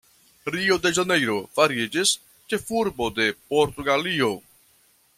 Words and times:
Rio-de-Ĵanejro 0.53 1.35
fariĝis 1.59 2.15
ĉefurbo 2.55 3.13
de 3.21 3.31
Portugalio. 3.55 4.35